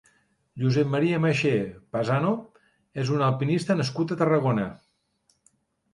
[0.61, 1.51] Josep Maria Maixé
[1.97, 2.31] Pasano
[3.03, 4.67] és un alpinista nascut a Tarragona.